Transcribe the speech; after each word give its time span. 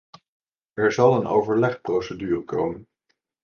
Er 0.73 0.91
zal 0.91 1.15
een 1.15 1.27
overlegprocedure 1.27 2.43
komen. 2.43 2.87